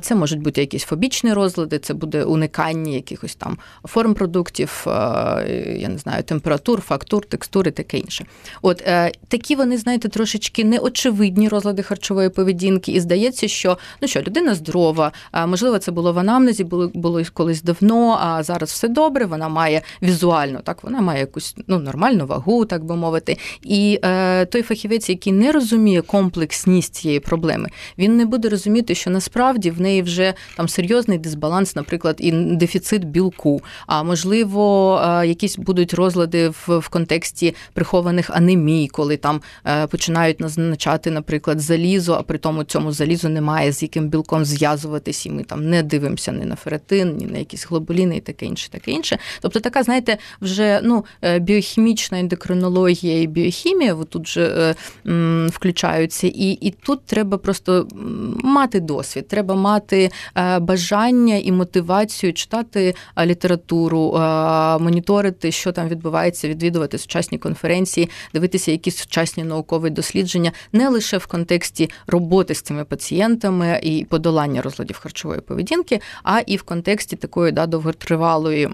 [0.00, 5.98] Це можуть бути якісь фобічні розлади, це буде уникання якихось там форм продуктів, я не
[5.98, 8.26] знаю, температур, фактур, текстури, таке інше.
[8.70, 14.20] От е, такі вони, знаєте, трошечки неочевидні розлади харчової поведінки, і здається, що ну що
[14.20, 18.88] людина здорова, а можливо, це було в анамнезі, було було колись давно, а зараз все
[18.88, 19.26] добре.
[19.26, 23.36] Вона має візуально, так вона має якусь ну нормальну вагу, так би мовити.
[23.62, 29.10] І е, той фахівець, який не розуміє комплексність цієї проблеми, він не буде розуміти, що
[29.10, 33.62] насправді в неї вже там серйозний дисбаланс, наприклад, і дефіцит білку.
[33.86, 39.86] А можливо, е, якісь будуть розлади в, в контексті прихованих анемій, анемій, коли там е,
[39.86, 45.30] починають назначати, наприклад, залізо, а при тому цьому залізу немає з яким білком зв'язуватись, і
[45.30, 48.90] ми там не дивимося ні на феретин, ні на якісь глобуліни і таке інше, таке
[48.90, 49.18] інше.
[49.40, 54.74] Тобто, така, знаєте, вже ну е, біохімічна ендокринологія і біохімія тут вже е,
[55.10, 57.88] м, включаються, і, і тут треба просто
[58.44, 60.10] мати досвід, треба мати
[60.60, 62.94] бажання і мотивацію читати
[63.24, 64.12] літературу,
[64.80, 71.18] моніторити, що там відбувається, відвідувати сучасні конференції, дивитися дивитися якісь сучасні наукові дослідження не лише
[71.18, 77.16] в контексті роботи з цими пацієнтами і подолання розладів харчової поведінки, а і в контексті
[77.16, 78.68] такої да, довготривалої.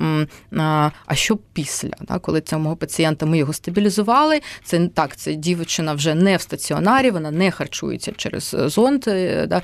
[1.07, 6.15] А що після, да, коли цього пацієнта ми його стабілізували, це так, це дівчина вже
[6.15, 9.63] не в стаціонарі, вона не харчується через зонд е, да,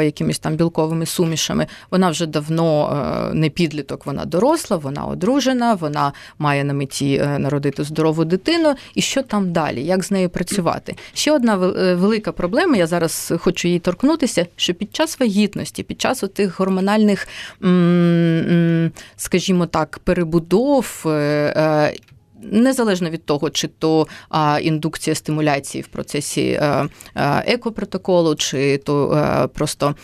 [0.00, 1.66] е, якимись там білковими сумішами.
[1.90, 8.24] Вона вже давно не підліток, вона доросла, вона одружена, вона має на меті народити здорову
[8.24, 8.74] дитину.
[8.98, 9.84] І що там далі?
[9.84, 10.96] Як з нею працювати?
[11.14, 11.56] Ще одна
[11.94, 12.76] велика проблема.
[12.76, 17.28] Я зараз хочу її торкнутися, що під час вагітності, під час тих гормональних,
[19.16, 21.06] скажімо так, перебудов.
[22.42, 24.06] Незалежно від того, чи то
[24.62, 29.94] індукція стимуляції в процесі е, е, екопротоколу, чи то е, просто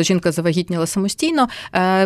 [0.00, 1.48] жінка завагітніла самостійно,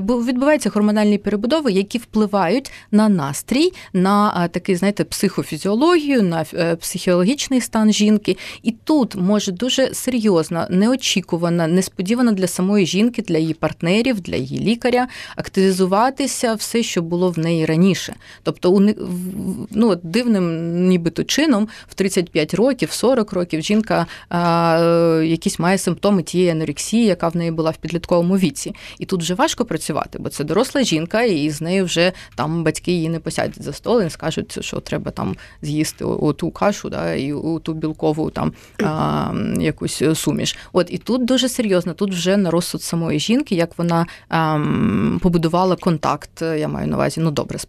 [0.03, 6.45] відбуваються гормональні перебудови, які впливають на настрій, на такий, знаєте, психофізіологію, на
[6.81, 8.37] психологічний стан жінки.
[8.63, 14.61] І тут може дуже серйозно, неочікувано, несподівано для самої жінки, для її партнерів, для її
[14.61, 18.15] лікаря активізуватися все, що було в неї раніше раніше.
[18.43, 18.95] Тобто,
[19.71, 26.51] ну, дивним, нібито чином, в 35 років, 40 років жінка а, якісь має симптоми тієї
[26.51, 28.75] анорексії, яка в неї була в підлітковому віці.
[28.99, 32.93] І тут вже важко працювати, бо це доросла жінка, і з нею вже там батьки
[32.93, 37.35] її не посядуть за стол і скажуть, що треба там з'їсти оту кашу, да, і
[37.63, 38.53] ту білкову там
[38.83, 40.57] а, якусь суміш.
[40.73, 44.59] От і тут дуже серйозно, тут вже на розсуд самої жінки, як вона а,
[45.21, 47.65] побудувала контакт, я маю на увазі, ну добре, з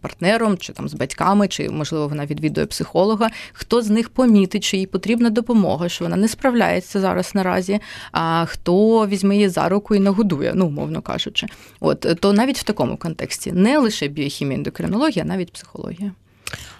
[0.58, 3.30] чи там з батьками, чи можливо вона відвідує психолога.
[3.52, 7.80] Хто з них помітить, що їй потрібна допомога, що вона не справляється зараз наразі,
[8.12, 11.46] а хто візьме її за руку і нагодує, ну умовно кажучи.
[11.80, 16.12] От то навіть в такому контексті не лише біохімія, ендокринологія, а навіть психологія.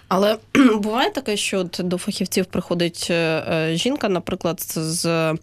[0.07, 0.37] Але
[0.79, 5.35] буває таке, що от до фахівців приходить е, е, жінка, наприклад, з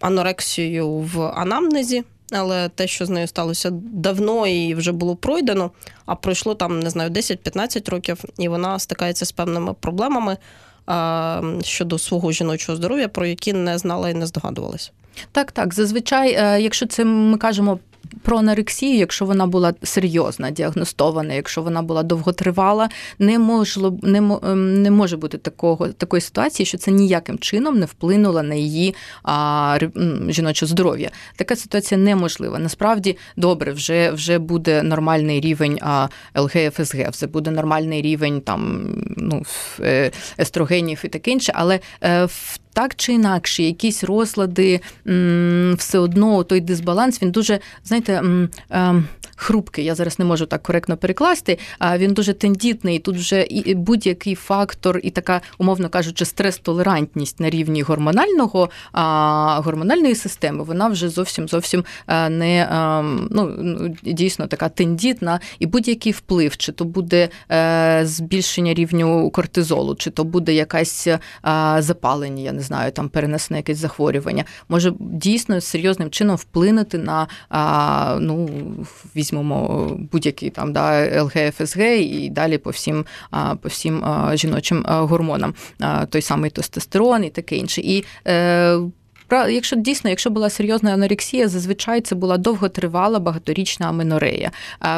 [0.00, 5.70] анорексією в анамнезі, але те, що з нею сталося давно і вже було пройдено,
[6.06, 10.36] а пройшло там, не знаю, 10-15 років, і вона стикається з певними проблемами
[11.62, 14.90] щодо свого жіночого здоров'я, про які не знала і не здогадувалася.
[15.32, 15.74] Так, так.
[15.74, 17.78] Зазвичай, е, якщо це ми кажемо
[18.22, 22.88] про анорексію, якщо вона була серйозна, діагностована, якщо вона була довготривала,
[23.18, 27.86] не можло не, ем, не може бути такого такої ситуації, що це ніяким чином не
[27.86, 29.78] вплинуло на її а,
[30.28, 31.10] жіноче здоров'я.
[31.36, 32.58] Така ситуація неможлива.
[32.58, 39.42] Насправді добре, вже вже буде нормальний рівень а, ЛГФСГ, вже буде нормальний рівень там ну,
[39.80, 44.80] е, естрогенів і таке інше, але е, в так чи інакше, якісь розлади,
[45.76, 48.22] все одно той дисбаланс, він дуже, знаєте,
[48.70, 49.04] ем,
[49.42, 49.84] хрупкий.
[49.84, 51.58] Я зараз не можу так коректно перекласти.
[51.78, 52.98] А він дуже тендітний.
[52.98, 58.70] Тут вже і будь-який фактор, і така, умовно кажучи, стрес-толерантність на рівні гормонального
[59.64, 66.12] гормональної системи, вона вже зовсім зовсім е, не ем, ну, дійсно така тендітна, і будь-який
[66.12, 71.18] вплив, чи то буде е, збільшення рівню кортизолу, чи то буде якась е,
[71.78, 77.26] запалення, я не знаю, там перенесене якесь захворювання, може дійсно серйозним чином вплинути на
[78.20, 78.48] ну,
[79.16, 79.31] візьмемо
[80.12, 83.04] будь-який там да, ЛГФСГ і далі по всім
[83.60, 85.54] по всім жіночим гормонам,
[86.08, 87.80] той самий тестостерон і таке інше.
[87.80, 88.78] І е,
[89.32, 94.50] якщо дійсно, якщо була серйозна анорексія, зазвичай це була довготривала багаторічна аменорея.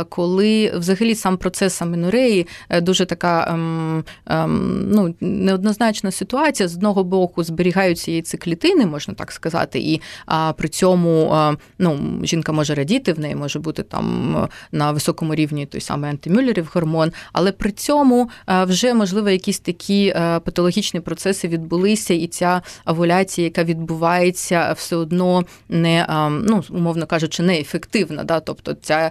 [0.09, 7.05] Коли взагалі сам процес аменореї е, дуже така ем, ем, ну, неоднозначна ситуація, з одного
[7.05, 13.13] боку зберігаються яйцеклітини, можна так сказати, і а, при цьому а, ну, жінка може радіти,
[13.13, 14.37] в неї може бути там
[14.73, 21.01] на високому рівні той самий антимюллерів гормон, але при цьому вже можливо якісь такі патологічні
[21.01, 28.25] процеси відбулися, і ця овуляція, яка відбувається виявляється все одно не ну, умовно кажучи, неефективна.
[28.25, 28.41] Да?
[28.41, 29.11] Тобто ця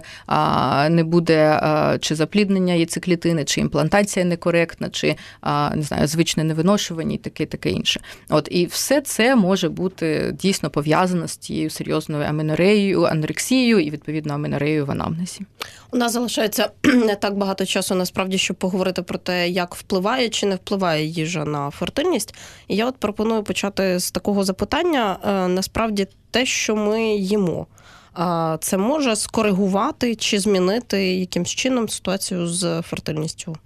[0.90, 1.60] не буде
[2.00, 5.16] чи запліднення яйцеклітини, чи імплантація некоректна, чи
[5.74, 8.00] не знаю, звичне невиношування і таке, таке інше.
[8.28, 14.34] От і все це може бути дійсно пов'язано з тією серйозною аменореєю, анорексією і відповідно
[14.34, 15.40] аменореєю в анамнезі.
[15.92, 20.46] У нас залишається не так багато часу, насправді, щоб поговорити про те, як впливає чи
[20.46, 22.34] не впливає їжа на фертильність.
[22.68, 27.66] І я от пропоную почати з такого запитання: е, насправді, те, що ми їмо.
[28.60, 33.56] Це може скоригувати чи змінити якимсь чином ситуацію з фертильністю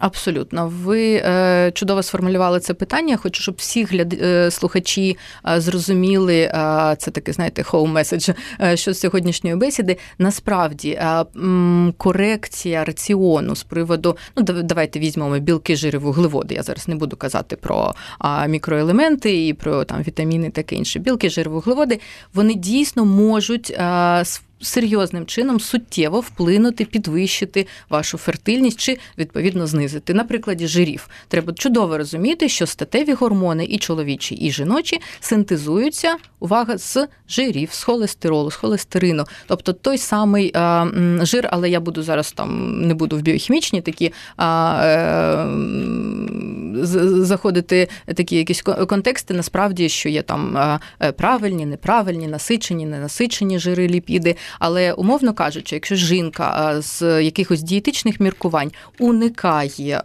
[0.00, 3.16] Абсолютно, ви е, чудово сформулювали це питання.
[3.16, 4.14] Хочу, щоб всі гляд...
[4.22, 5.16] е, слухачі
[5.48, 6.50] е, зрозуміли
[6.98, 9.96] це таке, знаєте, message е, що з сьогоднішньої бесіди.
[10.18, 11.00] Насправді
[11.96, 16.54] корекція раціону з приводу, ну давайте візьмемо білки, жири, вуглеводи.
[16.54, 17.94] Я зараз не буду казати про
[18.48, 20.98] мікроелементи і про там вітаміни, таке інше.
[20.98, 22.00] Білки, жири, вуглеводи,
[22.34, 23.76] вони дійсно можуть.
[24.62, 30.14] Серйозним чином суттєво вплинути, підвищити вашу фертильність чи відповідно знизити.
[30.14, 36.78] На прикладі жирів треба чудово розуміти, що статеві гормони і чоловічі, і жіночі синтезуються увага
[36.78, 39.24] з жирів, з холестеролу, з холестерину.
[39.46, 40.86] Тобто той самий а,
[41.22, 45.46] жир, але я буду зараз там не буду в біохімічні такі а, е,
[47.24, 49.34] заходити такі якісь контексти.
[49.34, 50.56] Насправді, що є там
[51.02, 54.36] е, правильні, неправильні, насичені, ненасичені жири, ліпіди.
[54.58, 60.02] Але умовно кажучи, якщо жінка з якихось дієтичних міркувань уникає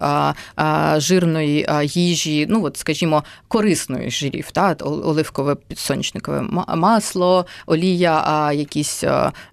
[0.97, 6.41] жирної їжі, ну от скажімо, корисної жирів, та оливкове підсонячникове
[6.75, 9.03] масло, олія, якісь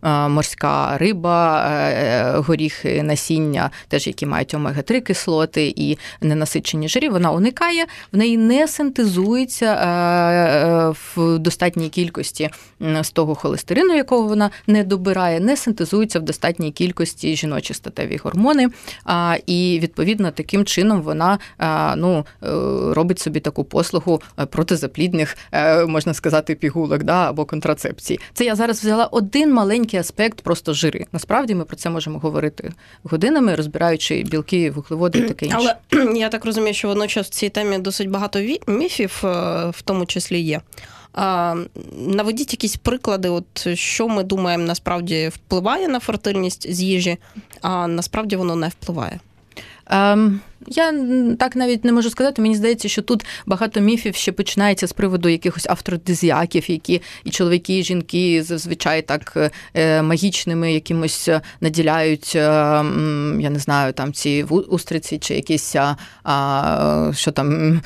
[0.02, 7.30] морська риба, е, горіхи, насіння, теж які мають омега 3 кислоти і ненасичені жирів, вона
[7.30, 12.50] уникає, в неї не синтезується е, е, в достатній кількості
[13.02, 18.68] з того холестерину, якого вона не добирає, не синтезуються в достатній кількості жіночі статеві гормони.
[19.04, 21.38] А, І відповідно таким чином вона
[21.96, 22.46] ну, е,
[22.94, 28.20] робить собі таку послугу е, протизаплідних, е, можна сказати, пігулок да, або контрацепції.
[28.34, 31.06] Це я зараз взяла один маленький аспект, просто жири.
[31.12, 35.76] Насправді ми про це можемо говорити годинами, розбираючи білки, вуглеводи і таке інше.
[35.90, 39.18] Але я так розумію, що водночас в цій темі досить багато міфів,
[39.70, 40.60] в тому числі є.
[41.96, 47.16] Наведіть якісь приклади, от що ми думаємо, насправді впливає на фертильність з їжі,
[47.60, 49.20] а насправді воно не впливає.
[49.86, 50.38] Um...
[50.66, 50.94] Я
[51.38, 52.42] так навіть не можу сказати.
[52.42, 57.78] Мені здається, що тут багато міфів ще починається з приводу якихось афродизіаків, які і чоловіки,
[57.78, 62.40] і жінки зазвичай так е, магічними якимось е, наділяють, е,
[63.40, 65.76] я не знаю, там ці устриці, чи якісь
[66.24, 67.80] а, що там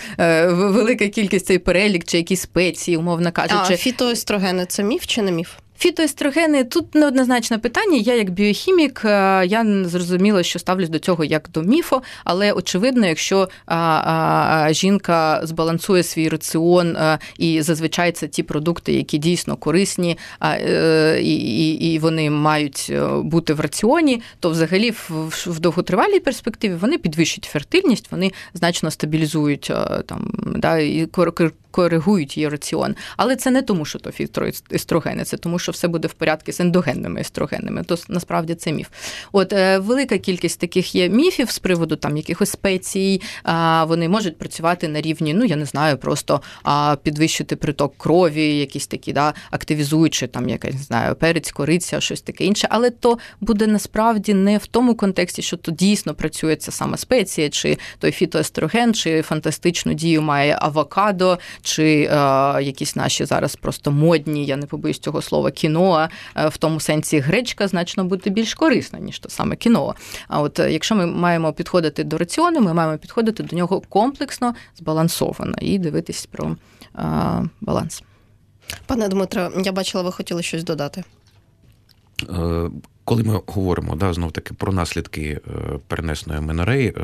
[0.49, 3.75] велика кількість цей перелік, чи якісь спеції, умовно кажучи.
[3.75, 5.49] А фітоестрогени це міф чи не міф?
[5.79, 7.99] Фітоестрогени тут неоднозначне питання.
[7.99, 9.01] Я як біохімік,
[9.45, 13.49] я зрозуміла, що ставлюсь до цього як до міфу, але очевидно, якщо
[14.71, 16.97] жінка збалансує свій раціон
[17.39, 23.61] і зазвичай це ті продукти, які дійсно корисні, е, і вони мають е, бути в
[23.61, 24.91] раціоні, то взагалі
[25.47, 31.07] в довготривалій перспективі вони підвищують фертильність, вони значно стабілізують е, там да, і
[31.77, 32.97] коригують її раціон.
[33.17, 36.61] Але це не тому, що то фітоестрогени, це тому, що все буде в порядку з
[36.61, 37.83] ендогенними естрогенами.
[37.85, 38.89] То насправді це міф.
[39.33, 43.23] От е, велика кількість таких є міфів з приводу там якихось спецій.
[43.87, 46.41] Вони можуть працювати на рівні, ну я не знаю, просто
[47.03, 52.45] підвищити приток крові, якісь такі, да, активізуючи там, якась не знаю, перець, кориця, щось таке
[52.45, 52.69] інше.
[52.71, 57.49] Але то буде насправді не в тому контексті, що то дійсно працює ця саме спеція,
[57.49, 62.17] чи той фітоестроген, чи фантастичну дію має авокадо, чи е,
[62.63, 67.19] якісь наші зараз просто модні, я не побоюсь цього слова, кіно, е, в тому сенсі
[67.19, 69.95] гречка значно буде більш корисна, ніж то саме кіно.
[70.29, 74.55] А от е, якщо ми маємо підходити до раціону, ми маємо підходити до нього комплексно,
[74.77, 76.57] збалансовано і дивитись про
[76.99, 77.03] е,
[77.61, 78.03] баланс.
[78.87, 81.05] Пане Дмитро, я бачила, ви хотіли щось додати.
[83.05, 85.41] Коли ми говоримо да, знов таки про наслідки
[85.87, 86.95] перенесеної менореї,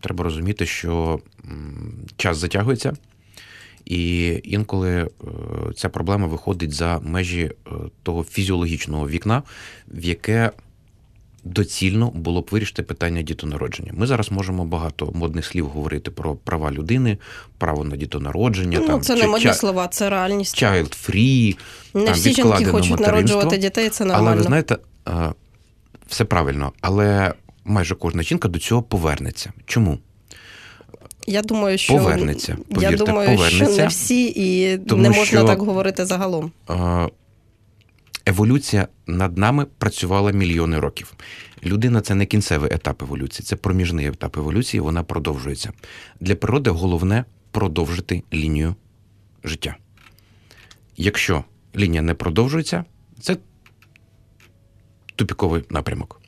[0.00, 1.20] треба розуміти, що
[2.16, 2.92] час затягується,
[3.90, 5.08] і інколи е,
[5.76, 7.70] ця проблема виходить за межі е,
[8.02, 9.42] того фізіологічного вікна,
[9.88, 10.50] в яке
[11.44, 13.92] доцільно було б вирішити питання дітонародження.
[13.94, 17.18] Ми зараз можемо багато модних слів говорити про права людини,
[17.58, 18.78] право на дітонародження.
[18.80, 20.62] Ну, там, Це не модні слова, це реальність.
[20.62, 21.56] Child free,
[21.94, 24.28] не там, всі жінки хочуть народжувати дітей, це нормально.
[24.28, 25.32] Але ви знаєте, е,
[26.08, 29.52] все правильно, але майже кожна жінка до цього повернеться.
[29.66, 29.98] Чому?
[31.26, 32.56] Я думаю, що повернеться.
[32.68, 36.52] Повірте, я думаю, повернеться, що не всі, і тому не можна що, так говорити загалом.
[38.26, 41.14] Еволюція над нами працювала мільйони років.
[41.64, 44.80] Людина це не кінцевий етап еволюції, це проміжний етап еволюції.
[44.80, 45.72] Вона продовжується.
[46.20, 48.74] Для природи головне продовжити лінію
[49.44, 49.76] життя.
[50.96, 51.44] Якщо
[51.76, 52.84] лінія не продовжується,
[53.20, 53.36] це
[55.16, 56.19] тупіковий напрямок.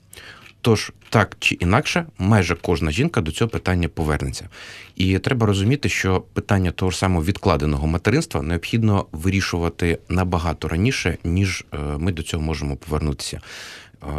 [0.65, 4.49] Тож, так чи інакше, майже кожна жінка до цього питання повернеться.
[4.97, 11.65] І треба розуміти, що питання того ж самого відкладеного материнства необхідно вирішувати набагато раніше, ніж
[11.73, 13.41] е, ми до цього можемо повернутися.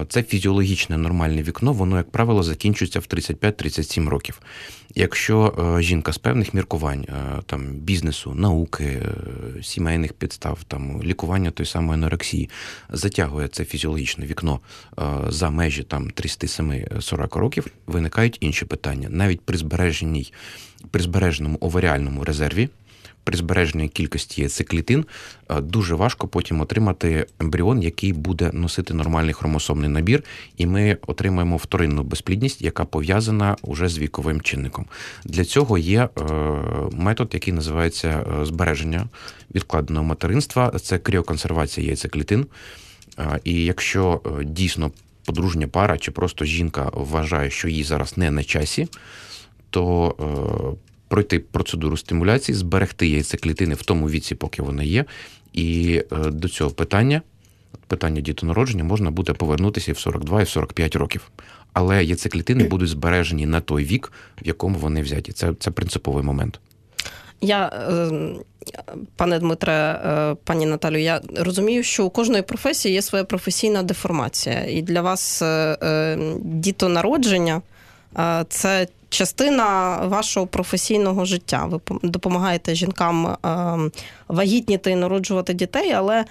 [0.10, 4.42] Це фізіологічне нормальне вікно, воно, як правило, закінчується в 35-37 років.
[4.96, 7.06] Якщо жінка з певних міркувань
[7.46, 9.02] там, бізнесу, науки,
[9.64, 12.50] сімейних підстав, там, лікування той самої анорексії
[12.90, 14.60] затягує це фізіологічне вікно
[15.28, 19.08] за межі там, 37-40 років, виникають інші питання.
[19.12, 20.34] Навіть при збереженій,
[20.92, 22.70] при збереженому оваріальному резерві
[23.24, 25.06] при збереженні кількості яйцеклітин
[25.50, 30.24] е, дуже важко потім отримати ембріон, який буде носити нормальний хромосомний набір,
[30.58, 34.86] і ми отримаємо вторинну безплідність, яка пов'язана уже з віковим чинником.
[35.26, 36.10] Для цього є е,
[36.92, 39.08] метод, який називається е, збереження
[39.56, 40.70] відкладеного материнства.
[40.70, 42.46] Це кріоконсервація яйцеклітин.
[43.44, 44.92] І якщо дійсно
[45.26, 48.88] подружня пара чи просто жінка вважає, що їй зараз не на часі,
[49.70, 50.16] то
[51.14, 55.06] пройти процедуру стимуляції, зберегти яйцеклітини в тому віці, поки вона є.
[55.54, 57.22] І е, до цього питання,
[57.88, 61.32] питання дітонародження, можна буде повернутися і в 42, і в 45 років.
[61.74, 64.12] Але яйцеклітини будуть збережені на той вік,
[64.42, 65.32] в якому вони взяті.
[65.32, 66.60] Це, Це принциповий момент.
[67.42, 68.12] Я, е,
[69.16, 74.66] пане Дмитре, е, пані Наталю, я розумію, що у кожної професії є своя професійна деформація.
[74.66, 75.44] І для вас
[76.44, 77.62] дітонародження
[78.50, 81.66] це частина вашого професійного життя.
[81.66, 83.38] Ви допомагаєте жінкам е,
[84.28, 86.26] вагітніти і народжувати дітей, але е,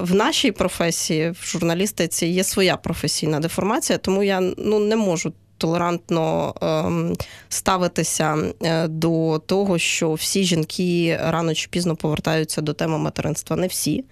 [0.00, 5.32] в нашій професії, в журналістиці, є своя професійна деформація, тому я ну, не можу.
[5.60, 7.16] Толерантно ем,
[7.48, 13.56] ставитися е, до того, що всі жінки рано чи пізно повертаються до теми материнства.
[13.56, 14.04] Не всі,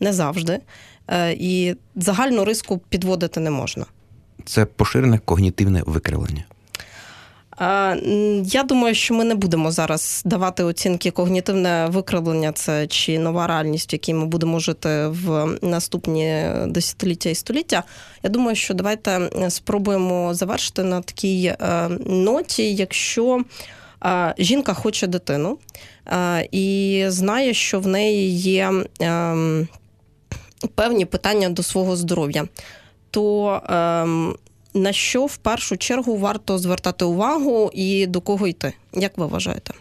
[0.00, 0.58] не завжди.
[1.30, 3.86] І загальну риску підводити не можна.
[4.44, 6.44] Це поширене когнітивне викривлення.
[8.44, 13.92] Я думаю, що ми не будемо зараз давати оцінки когнітивне викривлення, це чи нова реальність,
[13.92, 17.82] в якій ми будемо жити в наступні десятиліття і століття.
[18.22, 23.44] Я думаю, що давайте спробуємо завершити на такій е, ноті, якщо
[24.04, 25.58] е, жінка хоче дитину
[26.06, 28.72] е, і знає, що в неї є
[30.74, 32.44] певні питання до свого здоров'я,
[33.10, 34.36] то ем,
[34.74, 38.72] на що в першу чергу варто звертати увагу і до кого йти?
[38.92, 39.74] Як ви вважаєте?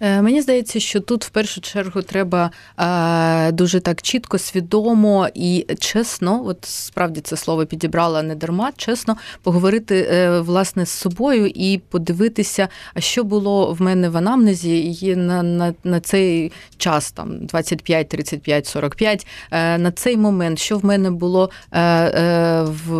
[0.00, 5.66] Е, мені здається, що тут в першу чергу треба е, дуже так чітко, свідомо і
[5.78, 11.80] чесно, от справді це слово підібрала не дарма, чесно поговорити е, власне з собою і
[11.90, 17.46] подивитися, а що було в мене в анамнезі і на на, на цей час, там
[17.46, 21.50] 25, 35, 45, на цей момент, що в мене було
[22.62, 22.92] в,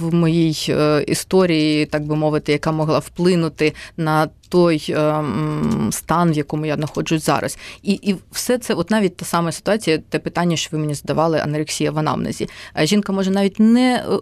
[0.00, 0.74] в моїй
[1.06, 7.24] історії, так би мовити, яка могла вплинути на той ем, стан, в якому я знаходжусь
[7.24, 7.58] зараз.
[7.82, 11.40] І і все це, от навіть та сама ситуація, те питання, що ви мені задавали,
[11.40, 12.48] анорексія в анамнезі.
[12.76, 14.18] Жінка може навіть не е,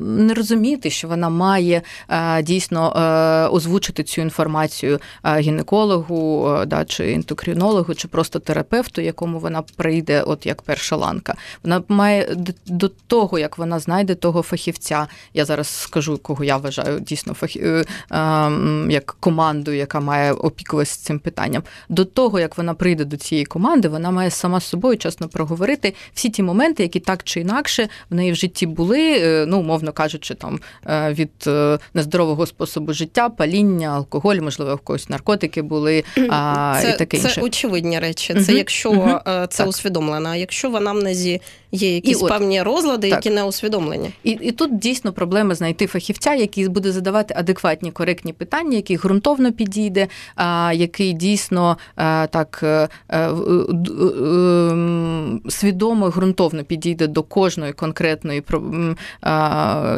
[0.00, 4.98] не розуміти, що вона має е, дійсно е, озвучити цю інформацію
[5.38, 11.34] гінекологу да, чи ендокринологу, чи просто терапевту, якому вона прийде, от як перша ланка.
[11.64, 15.06] Вона має до того, як вона знайде того фахівця.
[15.34, 17.84] Я зараз скажу, кого я вважаю дійсно фахів,
[18.88, 21.62] як команду команду, яка має опікуватися цим питанням.
[21.88, 25.94] До того як вона прийде до цієї команди, вона має сама з собою чесно проговорити
[26.14, 29.92] всі ті моменти, які так чи інакше в неї в житті були, е, ну умовно
[29.92, 36.04] кажучи, там е, від е, нездорового способу життя, паління, алкоголь, можливо, в когось наркотики були
[36.30, 37.34] а, це, і таке інше.
[37.34, 38.34] Це очевидні речі.
[38.34, 39.68] Це якщо це так.
[39.68, 40.28] усвідомлено.
[40.28, 41.40] А якщо в анамнезі
[41.72, 43.24] є якісь і певні от, розлади, так.
[43.24, 48.32] які не усвідомлені, і і тут дійсно проблема знайти фахівця, який буде задавати адекватні коректні
[48.32, 51.76] питання, які ґрунтовно підійде, а який дійсно
[52.30, 53.30] так е, е,
[55.48, 58.42] свідомо ґрунтовно підійде до кожної конкретної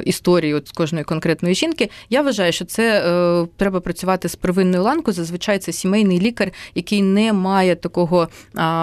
[0.05, 1.91] історії, от з кожної конкретної жінки.
[2.11, 5.15] Я вважаю, що це е, треба працювати з первинною ланкою.
[5.15, 8.29] Зазвичай це сімейний лікар, який не має такого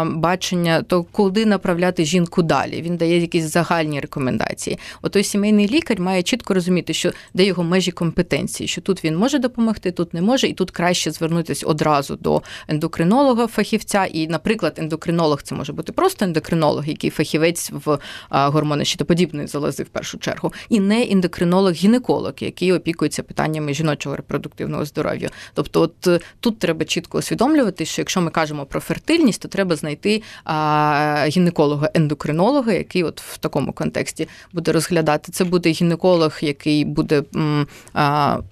[0.05, 2.80] бачення, то куди направляти жінку далі.
[2.81, 4.79] Він дає якісь загальні рекомендації.
[5.01, 9.39] Отой сімейний лікар має чітко розуміти, що де його межі компетенції, що тут він може
[9.39, 14.05] допомогти, тут не може, і тут краще звернутися одразу до ендокринолога, фахівця.
[14.05, 17.97] І, наприклад, ендокринолог це може бути просто ендокринолог, який фахівець в
[18.29, 25.29] гормони щитоподібної залози в першу чергу, і не ендокринолог-гінеколог, який опікується питаннями жіночого репродуктивного здоров'я.
[25.53, 30.21] Тобто, от тут треба чітко усвідомлювати, що якщо ми кажемо про фертильність, то треба знайти
[31.27, 35.31] гінеколога-ендокринолога, гінеколога, який от в такому контексті буде розглядати.
[35.31, 37.23] Це буде гінеколог, який буде,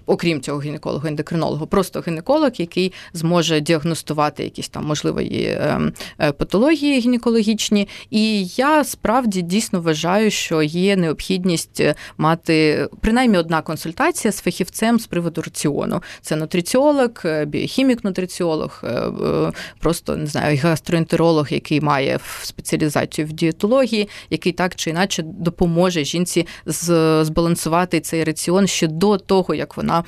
[0.06, 7.00] окрім цього гінеколога, ендокринолога, просто гінеколог, який зможе діагностувати якісь там можливі ем, е, патології
[7.00, 7.88] гінекологічні.
[8.10, 11.82] І я справді дійсно вважаю, що є необхідність
[12.18, 16.02] мати принаймні одна консультація з фахівцем з приводу раціону.
[16.22, 24.08] Це нутриціолог, е, біохімік, нутриціолог, е, просто не знаю, гастроентеролог, який має спеціалізацію в дієтології,
[24.30, 30.04] який так чи іначе допоможе жінці збалансувати цей раціон ще до того, як вона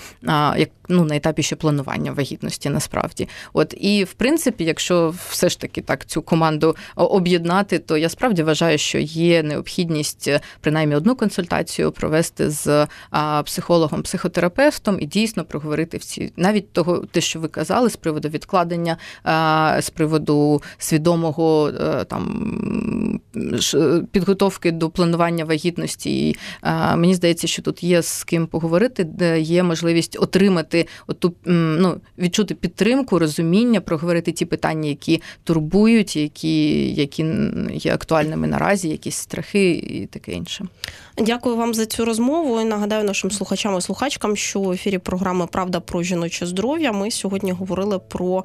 [0.59, 3.28] як ну на етапі ще планування вагітності, насправді.
[3.53, 8.42] От і в принципі, якщо все ж таки так цю команду об'єднати, то я справді
[8.42, 10.30] вважаю, що є необхідність
[10.61, 12.86] принаймні одну консультацію провести з
[13.44, 18.96] психологом, психотерапевтом і дійсно проговорити всі навіть того, те, що ви казали, з приводу відкладення,
[19.80, 23.20] з приводу свідомого е, там
[24.12, 26.28] підготовки до планування вагітності.
[26.28, 26.36] І
[26.97, 32.55] мені здається, що тут є з ким поговорити, де є можливість отримати оту ну, відчути
[32.55, 37.26] підтримку, розуміння, проговорити ті питання, які турбують, які які
[37.72, 40.64] є актуальними наразі, якісь страхи і таке інше.
[41.18, 42.61] Дякую вам за цю розмову.
[42.61, 47.11] І Нагадаю нашим слухачам і слухачкам, що в ефірі програми Правда про жіноче здоров'я ми
[47.11, 48.45] сьогодні говорили про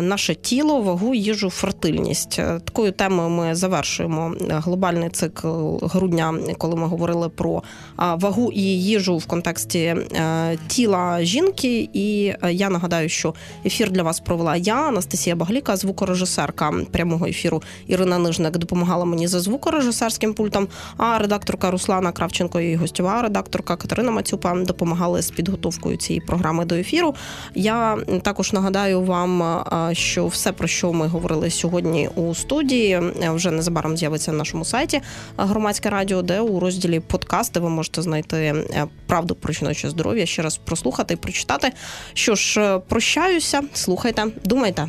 [0.00, 2.38] наше тіло, вагу, їжу, фертильність.
[2.38, 7.62] Е, такою темою ми завершуємо глобальний цикл грудня, коли ми говорили про
[7.96, 11.88] вагу і їжу в контексті е, тіла жінки.
[11.92, 13.34] І е, я нагадаю, що
[13.66, 19.40] ефір для вас провела я, Анастасія Багліка, звукорежисерка прямого ефіру Ірина Нижник допомагала мені за
[19.40, 20.68] звукорежисерським пультом.
[20.96, 26.74] А редакторка Руслана Кравченко і гостьова редакторка Катерина Мацюпа допомагали з підготовкою цієї програми до
[26.74, 27.14] ефіру.
[27.54, 29.60] Я також нагадаю вам
[29.92, 33.00] що все, про що ми говорили сьогодні у студії,
[33.34, 35.00] вже незабаром з'явиться на нашому сайті
[35.36, 40.42] громадське радіо, де у розділі подкасти ви можете знайти е, правду про жіноче здоров'я, ще
[40.42, 41.72] раз прослухати і прочитати.
[42.14, 44.88] Що ж, е, прощаюся, слухайте, думайте.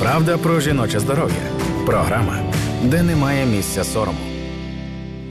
[0.00, 1.42] Правда про жіноче здоров'я.
[1.86, 2.38] Програма,
[2.82, 4.37] де немає місця сорому.